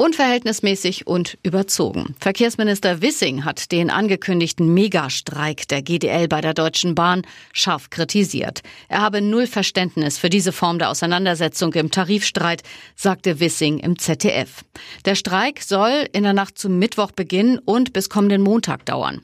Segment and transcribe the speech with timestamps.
[0.00, 2.14] Unverhältnismäßig und überzogen.
[2.18, 7.20] Verkehrsminister Wissing hat den angekündigten Megastreik der GDL bei der Deutschen Bahn
[7.52, 8.62] scharf kritisiert.
[8.88, 12.62] Er habe null Verständnis für diese Form der Auseinandersetzung im Tarifstreit,
[12.96, 14.64] sagte Wissing im ZDF.
[15.04, 19.20] Der Streik soll in der Nacht zum Mittwoch beginnen und bis kommenden Montag dauern.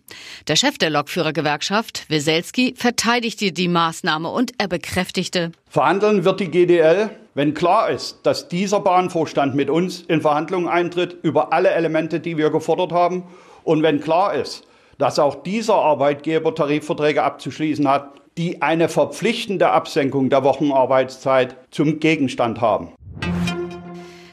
[0.46, 7.16] Der Chef der Lokführergewerkschaft, Weselski, verteidigte die Maßnahme und er bekräftigte, Verhandeln wird die GDL,
[7.36, 12.38] wenn klar ist, dass dieser Bahnvorstand mit uns in Verhandlungen eintritt über alle Elemente, die
[12.38, 13.24] wir gefordert haben.
[13.62, 20.30] Und wenn klar ist, dass auch dieser Arbeitgeber Tarifverträge abzuschließen hat, die eine verpflichtende Absenkung
[20.30, 22.94] der Wochenarbeitszeit zum Gegenstand haben.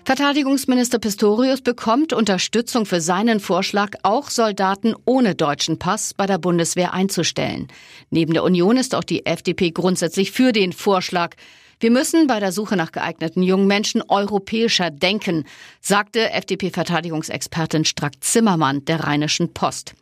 [0.06, 6.94] Verteidigungsminister Pistorius bekommt Unterstützung für seinen Vorschlag, auch Soldaten ohne deutschen Pass bei der Bundeswehr
[6.94, 7.68] einzustellen.
[8.12, 11.36] Neben der Union ist auch die FDP grundsätzlich für den Vorschlag.
[11.84, 15.44] Wir müssen bei der Suche nach geeigneten jungen Menschen europäischer denken,
[15.82, 19.94] sagte FDP-Verteidigungsexpertin Strack-Zimmermann der Rheinischen Post.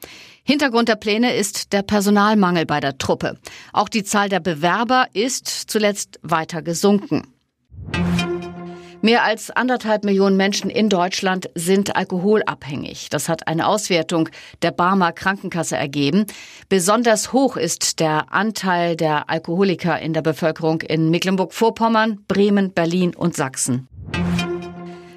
[0.43, 3.39] Hintergrund der Pläne ist der Personalmangel bei der Truppe.
[3.73, 7.23] Auch die Zahl der Bewerber ist zuletzt weiter gesunken.
[9.03, 13.09] Mehr als anderthalb Millionen Menschen in Deutschland sind alkoholabhängig.
[13.09, 14.29] Das hat eine Auswertung
[14.61, 16.25] der Barmer Krankenkasse ergeben.
[16.69, 23.35] Besonders hoch ist der Anteil der Alkoholiker in der Bevölkerung in Mecklenburg-Vorpommern, Bremen, Berlin und
[23.35, 23.87] Sachsen.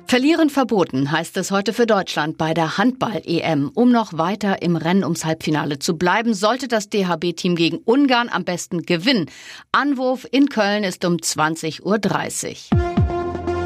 [0.06, 3.70] Verlieren verboten heißt es heute für Deutschland bei der Handball-EM.
[3.74, 8.44] Um noch weiter im Rennen ums Halbfinale zu bleiben, sollte das DHB-Team gegen Ungarn am
[8.44, 9.26] besten gewinnen.
[9.72, 12.93] Anwurf in Köln ist um 20.30 Uhr.